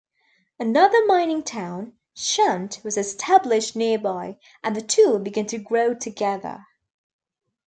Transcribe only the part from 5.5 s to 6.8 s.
grow together.